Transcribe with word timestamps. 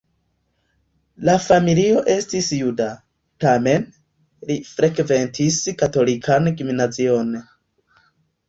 La 1.27 1.33
familio 1.47 1.99
estis 2.13 2.47
juda, 2.61 2.87
tamen 3.45 3.87
li 4.53 4.57
frekventis 4.71 5.61
katolikan 5.83 6.53
gimnazion. 6.63 7.35